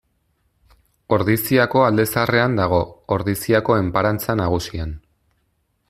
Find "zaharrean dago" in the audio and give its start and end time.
2.13-2.79